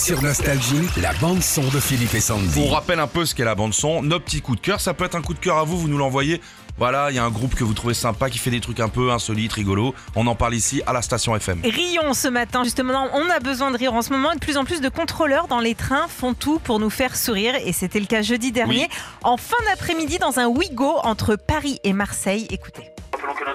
[0.00, 2.58] Sur Nostalgie, la bande-son de Philippe et Sandy.
[2.66, 4.80] On rappelle un peu ce qu'est la bande son, nos petits coups de cœur.
[4.80, 6.40] Ça peut être un coup de cœur à vous, vous nous l'envoyez.
[6.78, 8.88] Voilà, il y a un groupe que vous trouvez sympa qui fait des trucs un
[8.88, 9.94] peu insolites, rigolos.
[10.16, 11.60] On en parle ici à la station FM.
[11.64, 14.32] Rions ce matin, justement, on a besoin de rire en ce moment.
[14.32, 17.14] et De plus en plus de contrôleurs dans les trains font tout pour nous faire
[17.14, 17.54] sourire.
[17.66, 18.88] Et c'était le cas jeudi dernier,
[19.22, 22.46] en fin d'après-midi, dans un Ouigo entre Paris et Marseille.
[22.48, 22.90] Écoutez.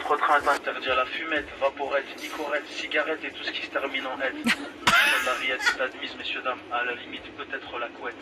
[0.06, 4.22] Est interdit à la fumette, vaporette, nicorette, cigarette et tout ce qui se termine en
[4.22, 4.36] aide.
[5.26, 8.16] La rillette est admise, messieurs, dames, à la limite peut-être la couette.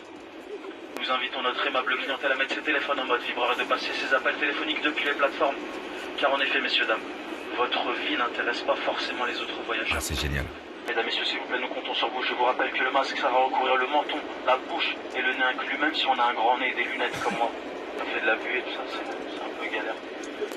[0.98, 3.92] Nous invitons notre aimable clientèle à mettre ses téléphones en mode vibreur et de passer
[3.92, 5.56] ses appels téléphoniques depuis les plateformes.
[6.16, 7.04] Car en effet, messieurs, dames,
[7.58, 9.98] votre vie n'intéresse pas forcément les autres voyageurs.
[9.98, 10.46] Ah, c'est génial.
[10.88, 12.22] Mesdames, messieurs, s'il vous plaît, nous comptons sur vous.
[12.22, 15.34] Je vous rappelle que le masque, ça va recouvrir le menton, la bouche et le
[15.34, 17.50] nez inclus, même si on a un grand nez et des lunettes comme moi.
[17.98, 19.94] Ça fait de la buée, tout ça, c'est c'est un peu galère.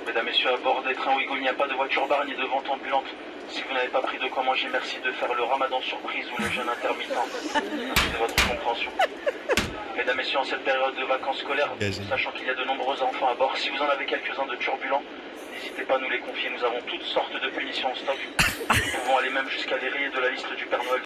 [0.07, 2.35] Mesdames, messieurs, à bord des trains Ouigo, il n'y a pas de voiture bar ni
[2.35, 3.07] de vente ambulante.
[3.47, 6.41] Si vous n'avez pas pris de quoi manger, merci de faire le ramadan surprise ou
[6.41, 7.15] le jeûne intermittent.
[7.53, 8.91] Merci de votre compréhension.
[9.95, 11.71] Mesdames, messieurs, en cette période de vacances scolaires,
[12.09, 14.55] sachant qu'il y a de nombreux enfants à bord, si vous en avez quelques-uns de
[14.57, 15.01] turbulents,
[15.53, 16.49] n'hésitez pas à nous les confier.
[16.49, 18.19] Nous avons toutes sortes de punitions en stock.
[18.69, 21.03] Nous pouvons aller même jusqu'à les rayer de la liste du Père Noël.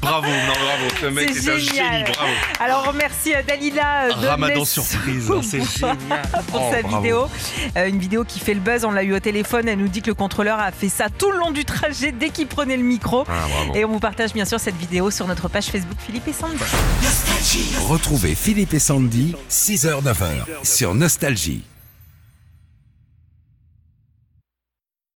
[0.00, 0.65] Bravo, non.
[1.00, 1.92] Ce mec C'est est un génial.
[1.92, 2.30] génie, bravo.
[2.60, 5.96] Alors, on remercie euh, Dalila euh, de Ramadan surprise, c'est génial.
[6.48, 6.96] pour Oh, sa bravo.
[7.02, 7.26] vidéo.
[7.76, 9.68] Euh, une vidéo qui fait le buzz, on l'a eu au téléphone.
[9.68, 12.30] Elle nous dit que le contrôleur a fait ça tout le long du trajet dès
[12.30, 13.24] qu'il prenait le micro.
[13.28, 13.46] Ah.
[13.74, 16.56] Et on vous partage bien sûr cette vidéo sur notre page Facebook Philippe et Sandy.
[17.88, 21.62] Retrouvez Philippe et Sandy, 6h-9h, sur Nostalgie.